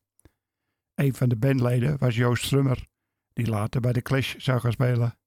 Een 0.94 1.14
van 1.14 1.30
de 1.30 1.36
bandleden 1.36 1.98
was 1.98 2.16
Joost 2.16 2.44
Strummer, 2.44 2.88
die 3.34 3.48
later 3.48 3.82
bij 3.82 3.94
de 3.94 4.02
Clash 4.02 4.36
zou 4.38 4.60
gaan 4.60 4.72
spelen. 4.72 5.18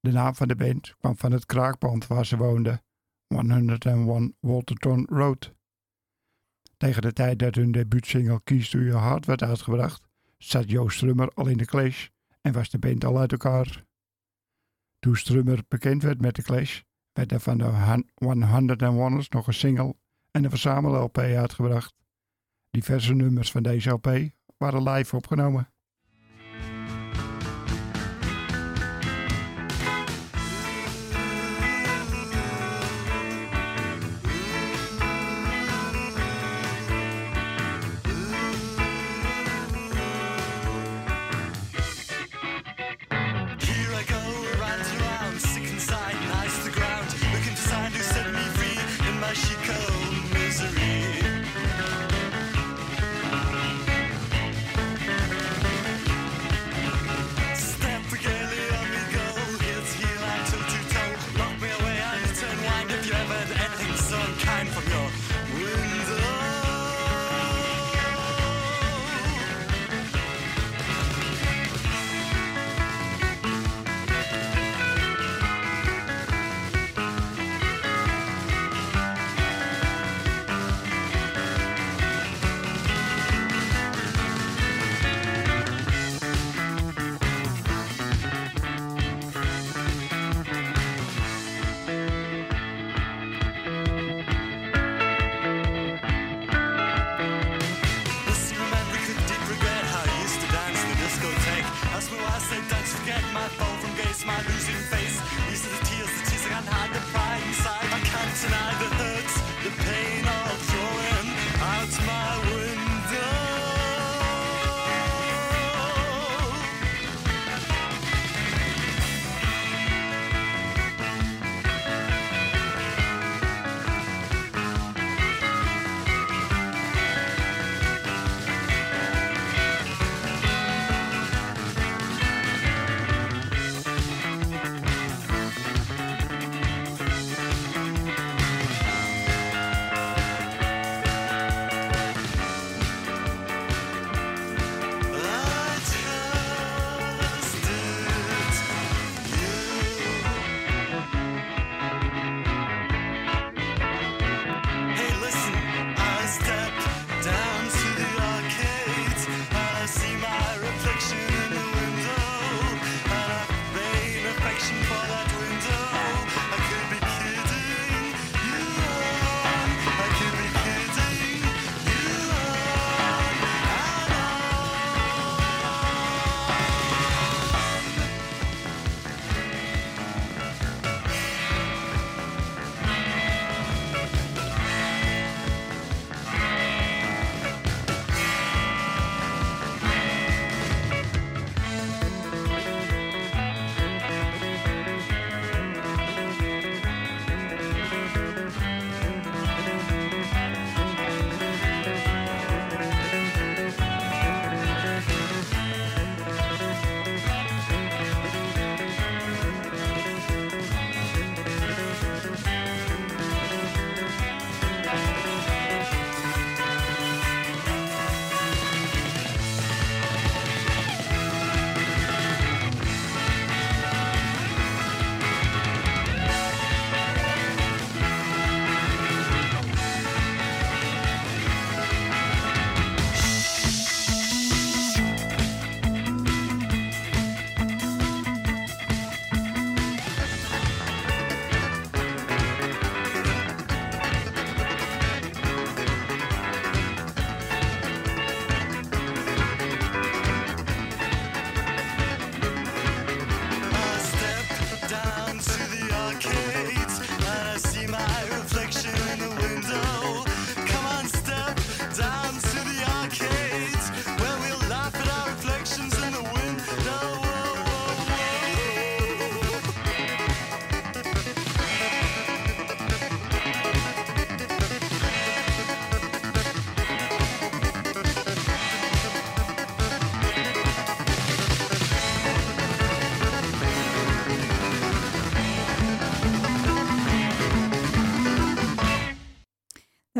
De 0.00 0.12
naam 0.12 0.34
van 0.34 0.48
de 0.48 0.56
band 0.56 0.94
kwam 0.96 1.16
van 1.16 1.32
het 1.32 1.46
kraakpand 1.46 2.06
waar 2.06 2.26
ze 2.26 2.36
woonden, 2.36 2.82
101 3.26 4.36
Walterton 4.40 5.06
Road. 5.10 5.52
Tegen 6.76 7.02
de 7.02 7.12
tijd 7.12 7.38
dat 7.38 7.54
hun 7.54 7.72
debuutsingle 7.72 8.40
Keys 8.44 8.70
to 8.70 8.78
Your 8.78 9.02
Heart 9.02 9.26
werd 9.26 9.42
uitgebracht, 9.42 10.12
zat 10.38 10.70
Joost 10.70 10.96
Strummer 10.96 11.30
al 11.34 11.46
in 11.46 11.56
de 11.56 11.64
Clash 11.64 12.08
en 12.40 12.52
was 12.52 12.70
de 12.70 12.78
band 12.78 13.04
al 13.04 13.18
uit 13.18 13.32
elkaar. 13.32 13.84
Toen 14.98 15.16
Strummer 15.16 15.62
bekend 15.68 16.02
werd 16.02 16.20
met 16.20 16.34
de 16.34 16.42
Clash, 16.42 16.80
werd 17.12 17.32
er 17.32 17.40
van 17.40 17.58
de 17.58 18.04
101ers 18.24 19.28
nog 19.28 19.46
een 19.46 19.54
single 19.54 19.96
en 20.30 20.44
een 20.44 20.50
verzamel-LP 20.50 21.18
uitgebracht. 21.18 21.94
Diverse 22.70 23.14
nummers 23.14 23.50
van 23.50 23.62
deze 23.62 23.90
LP 23.90 24.08
waren 24.56 24.82
live 24.82 25.16
opgenomen. 25.16 25.73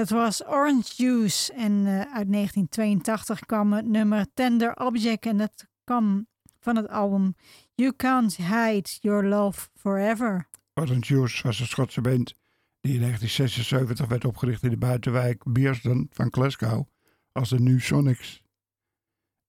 Dat 0.05 0.19
was 0.19 0.47
Orange 0.47 0.93
Juice 0.97 1.53
en 1.53 1.87
eh, 1.87 2.01
uit 2.01 2.33
1982 2.33 3.41
kwam 3.41 3.73
het 3.73 3.87
nummer 3.87 4.27
Tender 4.35 4.77
Object 4.77 5.27
en 5.27 5.37
dat 5.37 5.67
kwam 5.85 6.27
van 6.61 6.77
het 6.77 6.89
album 6.89 7.35
You 7.75 7.97
Can't 7.97 8.37
Hide 8.37 8.89
Your 9.01 9.25
Love 9.25 9.69
Forever. 9.75 10.49
Orange 10.75 11.15
Juice 11.15 11.43
was 11.43 11.61
een 11.61 11.67
Schotse 11.67 12.01
band 12.01 12.35
die 12.81 12.95
in 12.95 13.01
1976 13.01 14.07
werd 14.07 14.25
opgericht 14.25 14.63
in 14.63 14.71
de 14.71 14.77
buitenwijk 14.77 15.43
Bearsden 15.53 16.07
van 16.11 16.33
Glasgow 16.33 16.89
als 17.33 17.49
de 17.49 17.61
New 17.61 17.81
Sonics. 17.81 18.43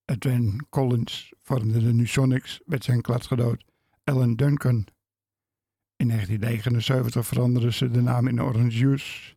Edwin 0.04 0.66
Collins 0.70 1.32
vormde 1.42 1.78
de 1.78 1.92
New 1.92 2.06
Sonics 2.06 2.60
met 2.64 2.84
zijn 2.84 3.00
kladgenoot 3.00 3.64
Alan 4.04 4.36
Duncan. 4.36 4.86
In 5.96 6.08
1979 6.08 7.26
veranderden 7.26 7.72
ze 7.72 7.90
de 7.90 8.00
naam 8.00 8.26
in 8.26 8.42
Orange 8.42 8.78
Juice. 8.78 9.35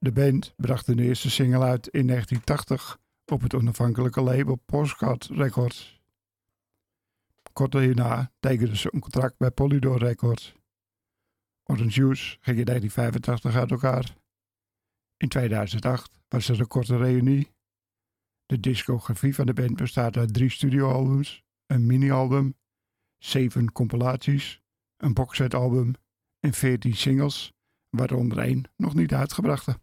De 0.00 0.12
band 0.12 0.54
bracht 0.56 0.86
de 0.86 1.02
eerste 1.02 1.30
single 1.30 1.64
uit 1.64 1.86
in 1.86 2.06
1980 2.06 2.98
op 3.24 3.40
het 3.40 3.54
onafhankelijke 3.54 4.20
label 4.20 4.56
Postcard 4.56 5.24
Records. 5.24 6.00
Kort 7.52 7.72
daarna 7.72 8.32
tekenden 8.40 8.76
ze 8.76 8.88
een 8.92 9.00
contract 9.00 9.38
bij 9.38 9.50
Polydor 9.50 9.98
Records. 9.98 10.54
Orange 11.64 12.00
Juice 12.00 12.36
ging 12.40 12.58
in 12.58 12.64
1985 12.64 13.56
uit 13.56 13.70
elkaar. 13.70 14.16
In 15.16 15.28
2008 15.28 16.18
was 16.28 16.48
er 16.48 16.60
een 16.60 16.66
korte 16.66 16.96
reunie. 16.96 17.52
De 18.46 18.60
discografie 18.60 19.34
van 19.34 19.46
de 19.46 19.52
band 19.52 19.76
bestaat 19.76 20.16
uit 20.16 20.34
drie 20.34 20.50
studioalbums, 20.50 21.44
een 21.66 21.86
mini-album, 21.86 22.56
zeven 23.18 23.72
compilaties, 23.72 24.60
een 24.96 25.14
boxsetalbum 25.14 25.94
en 26.40 26.52
veertien 26.52 26.96
singles, 26.96 27.52
waaronder 27.90 28.38
één 28.38 28.70
nog 28.76 28.94
niet 28.94 29.14
uitgebrachte. 29.14 29.80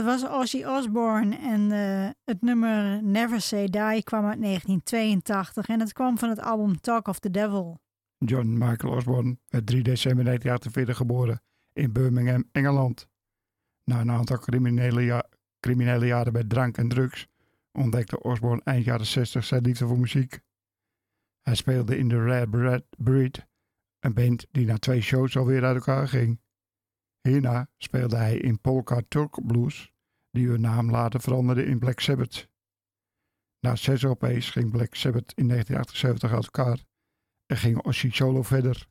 Dat 0.00 0.20
was 0.20 0.30
Ozzy 0.30 0.64
Osbourne 0.64 1.36
en 1.36 1.72
eh, 1.72 2.10
het 2.24 2.42
nummer 2.42 3.02
Never 3.02 3.40
Say 3.40 3.66
Die 3.68 4.02
kwam 4.02 4.24
uit 4.24 4.42
1982 4.42 5.66
en 5.68 5.80
het 5.80 5.92
kwam 5.92 6.18
van 6.18 6.28
het 6.28 6.40
album 6.40 6.80
Talk 6.80 7.08
of 7.08 7.18
the 7.18 7.30
Devil. 7.30 7.80
John 8.18 8.58
Michael 8.58 8.92
Osborne 8.92 9.38
werd 9.48 9.66
3 9.66 9.82
december 9.82 10.24
1948 10.24 10.96
geboren 10.96 11.42
in 11.72 11.92
Birmingham, 11.92 12.44
Engeland. 12.52 13.08
Na 13.84 14.00
een 14.00 14.10
aantal 14.10 14.38
criminele, 14.38 15.00
ja- 15.00 15.28
jaren 15.98 16.32
bij 16.32 16.44
drank 16.44 16.76
en 16.76 16.88
drugs 16.88 17.26
ontdekte 17.72 18.22
Osborne 18.22 18.60
eind 18.64 18.84
jaren 18.84 19.06
60 19.06 19.44
zijn 19.44 19.62
liefde 19.62 19.86
voor 19.86 19.98
muziek. 19.98 20.40
Hij 21.42 21.54
speelde 21.54 21.98
in 21.98 22.08
de 22.08 22.24
Rare 22.24 22.84
Breed, 22.96 23.46
een 24.00 24.14
band 24.14 24.46
die 24.50 24.66
na 24.66 24.78
twee 24.78 25.00
shows 25.00 25.36
alweer 25.36 25.64
uit 25.64 25.76
elkaar 25.76 26.08
ging. 26.08 26.40
Hierna 27.22 27.68
speelde 27.76 28.16
hij 28.16 28.36
in 28.36 28.60
Polka 28.60 29.00
Turk 29.08 29.46
Blues, 29.46 29.92
die 30.30 30.48
hun 30.48 30.60
naam 30.60 30.90
later 30.90 31.20
veranderde 31.20 31.64
in 31.64 31.78
Black 31.78 32.00
Sabbath. 32.00 32.48
Na 33.60 33.76
zes 33.76 34.02
LP's 34.02 34.50
ging 34.50 34.70
Black 34.70 34.94
Sabbath 34.94 35.32
in 35.34 35.48
1978 35.48 36.32
uit 36.32 36.44
elkaar 36.44 36.84
en 37.46 37.56
ging 37.56 37.82
Ozzy 37.82 38.10
solo 38.10 38.42
verder. 38.42 38.88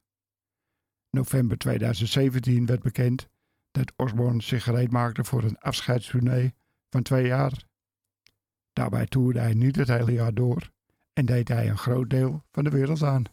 November 1.10 1.58
2017 1.58 2.66
werd 2.66 2.82
bekend 2.82 3.30
dat 3.72 3.94
Osborne 3.96 4.42
zich 4.42 4.64
gereed 4.64 4.92
maakte 4.92 5.24
voor 5.24 5.44
een 5.44 5.60
afscheidstournee 5.60 6.54
van 6.90 7.04
twee 7.04 7.26
jaar. 7.26 7.64
Daarbij 8.74 9.06
toerde 9.06 9.40
hij 9.40 9.54
niet 9.54 9.76
het 9.76 9.88
hele 9.88 10.12
jaar 10.12 10.34
door 10.34 10.72
en 11.14 11.26
deed 11.26 11.48
hij 11.48 11.70
een 11.70 11.78
groot 11.78 12.10
deel 12.10 12.44
van 12.52 12.64
de 12.64 12.70
wereld 12.70 13.04
aan. 13.04 13.24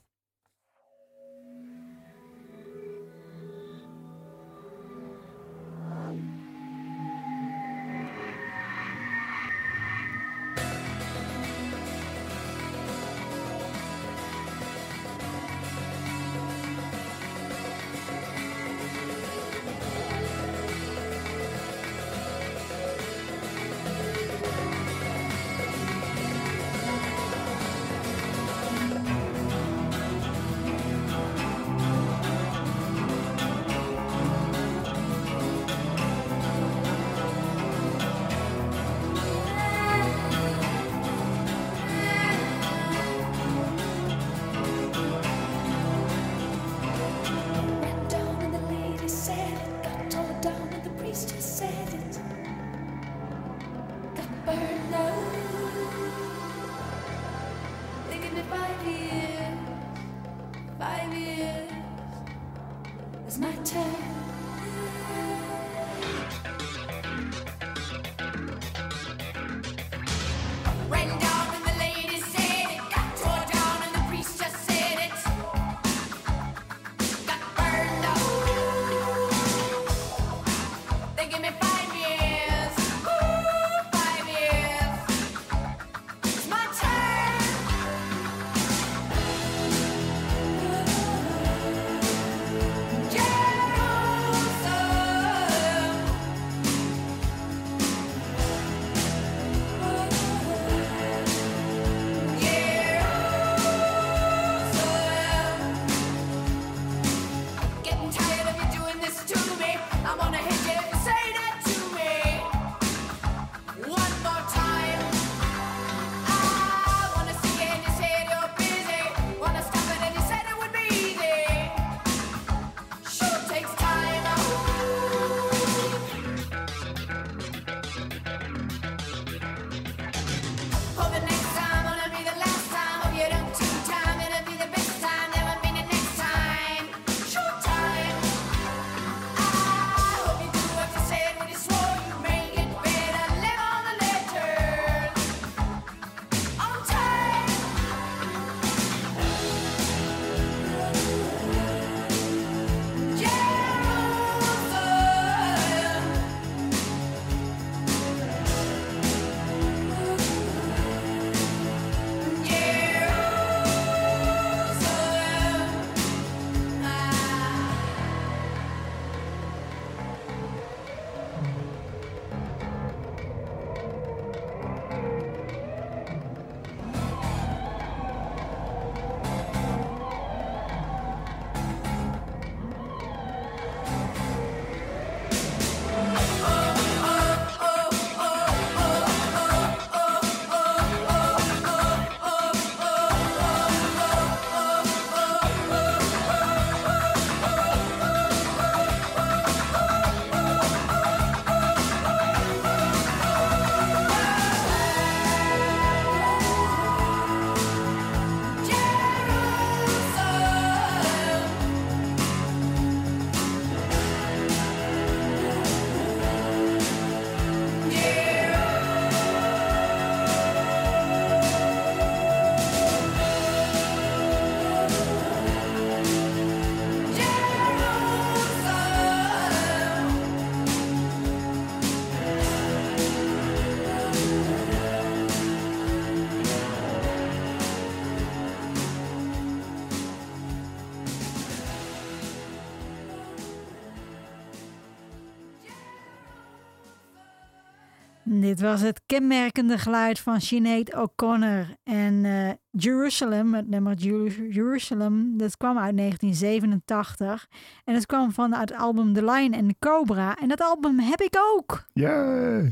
Dit 248.28 248.60
was 248.60 248.80
het 248.80 249.02
kenmerkende 249.06 249.78
geluid 249.78 250.20
van 250.20 250.40
Sinead 250.40 250.94
O'Connor. 250.94 251.76
En 251.82 252.24
eh, 252.24 252.50
Jerusalem, 252.70 253.54
het 253.54 253.68
nummer 253.68 253.94
Jeru- 253.94 254.48
Jerusalem, 254.52 255.36
dat 255.38 255.56
kwam 255.56 255.78
uit 255.78 255.96
1987. 255.96 257.48
En 257.84 257.94
het 257.94 258.06
kwam 258.06 258.32
van 258.32 258.54
het 258.54 258.72
album 258.72 259.12
The 259.12 259.24
Lion 259.24 259.54
and 259.54 259.68
the 259.68 259.76
Cobra. 259.78 260.36
En 260.36 260.48
dat 260.48 260.60
album 260.60 260.98
heb 260.98 261.20
ik 261.20 261.34
ook. 261.54 261.84
Ja. 261.92 262.70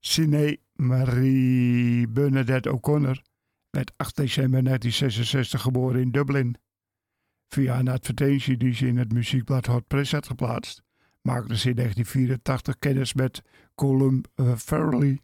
Sine 0.00 0.58
Marie 0.74 2.08
Bernadette 2.08 2.72
O'Connor 2.72 3.22
werd 3.70 3.92
8 3.96 4.16
december 4.16 4.64
1966 4.64 5.60
geboren 5.60 6.00
in 6.00 6.10
Dublin. 6.10 6.56
Via 7.48 7.78
een 7.78 7.88
advertentie 7.88 8.56
die 8.56 8.74
ze 8.74 8.86
in 8.86 8.96
het 8.96 9.12
muziekblad 9.12 9.66
Hot 9.66 9.86
Press 9.86 10.12
had 10.12 10.26
geplaatst, 10.26 10.82
maakte 11.22 11.56
ze 11.56 11.68
in 11.68 11.76
1984 11.76 12.78
kennis 12.78 13.14
met 13.14 13.42
Colum 13.74 14.22
eh, 14.34 14.56
Farrelly. 14.56 15.20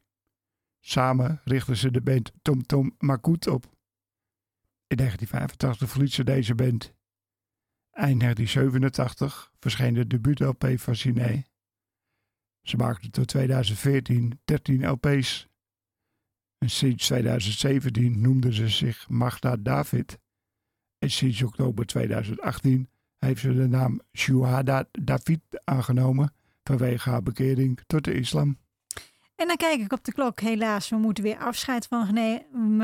Samen 0.80 1.40
richtten 1.44 1.76
ze 1.76 1.90
de 1.90 2.00
band 2.00 2.32
Tom 2.42 2.62
Tom 2.62 2.94
Makut 2.98 3.46
op. 3.46 3.64
In 4.86 4.96
1985 4.96 5.90
verliet 5.90 6.12
ze 6.12 6.24
deze 6.24 6.54
band. 6.54 6.94
Eind 7.90 8.20
1987 8.20 9.52
verscheen 9.58 9.94
de 9.94 10.06
debuut-LP 10.06 10.78
van 10.80 10.96
Sine. 10.96 11.44
Ze 12.62 12.76
maakte 12.76 13.10
tot 13.10 13.28
2014 13.28 14.40
13 14.44 14.88
LP's. 14.88 15.48
En 16.58 16.70
sinds 16.70 17.06
2017 17.06 18.20
noemde 18.20 18.54
ze 18.54 18.68
zich 18.68 19.08
Magda 19.08 19.56
David. 19.56 20.18
En 20.98 21.10
sinds 21.10 21.42
oktober 21.42 21.86
2018 21.86 22.88
heeft 23.18 23.40
ze 23.40 23.54
de 23.54 23.68
naam 23.68 24.00
Shuhada 24.12 24.84
David 24.92 25.40
aangenomen 25.64 26.32
vanwege 26.62 27.10
haar 27.10 27.22
bekering 27.22 27.80
tot 27.86 28.04
de 28.04 28.14
islam. 28.14 28.58
En 29.36 29.46
dan 29.46 29.56
kijk 29.56 29.80
ik 29.80 29.92
op 29.92 30.04
de 30.04 30.12
klok. 30.12 30.40
Helaas, 30.40 30.88
we 30.88 30.96
moeten 30.96 31.24
weer 31.24 31.38
afscheid 31.38 31.86
van, 31.86 32.18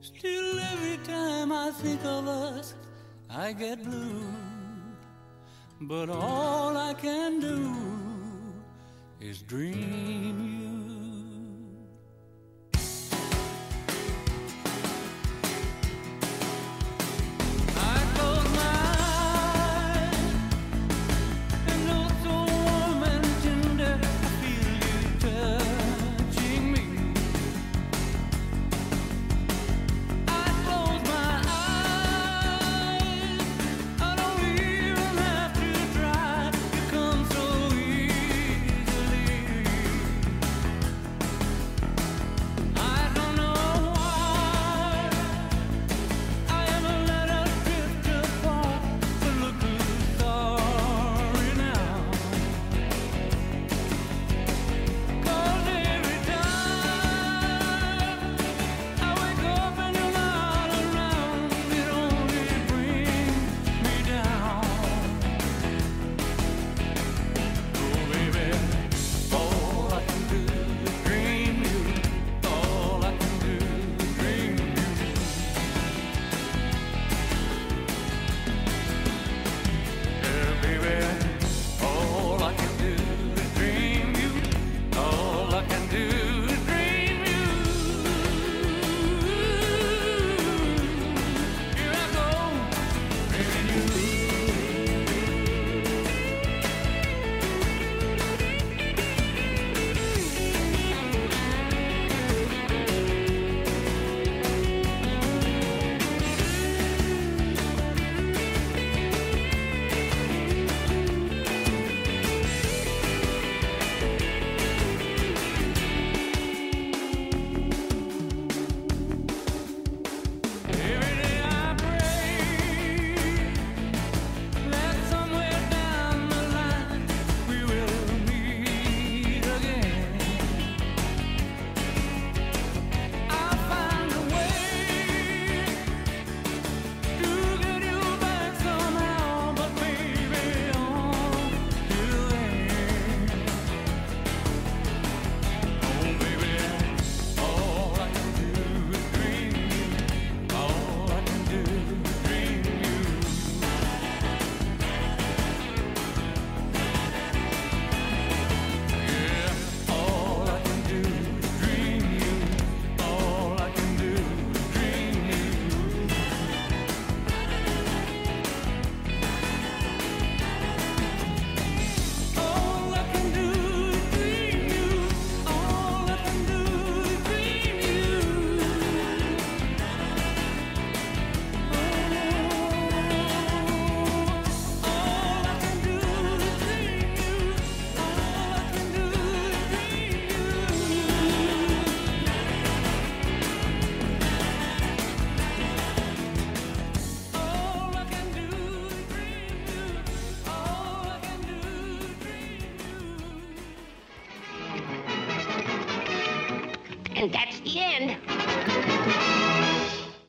Still, 0.00 0.58
every 0.58 0.98
time 1.02 1.52
I 1.52 1.70
think 1.82 2.04
of 2.04 2.26
us, 2.26 2.74
I 3.30 3.54
get 3.58 3.82
blue. 3.82 4.22
But 5.80 6.08
all 6.08 6.76
I 6.76 6.94
can 6.94 7.40
do 7.40 7.74
is 9.20 9.42
dream 9.42 10.52
you. 10.52 10.57